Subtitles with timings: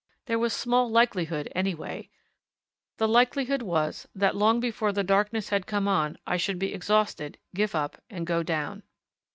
[0.25, 2.09] There was small likelihood, anyway;
[2.97, 7.37] the likelihood was that long before the darkness had come on I should be exhausted,
[7.53, 8.81] give up, and go down.